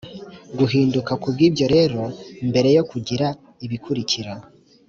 guhinduka 0.57 1.11
Ku 1.21 1.27
bw 1.33 1.39
ibyo 1.47 1.65
rero 1.75 2.01
mbere 2.49 2.69
yo 2.77 2.83
kugira 2.91 3.27
ibikurikira 3.65 4.33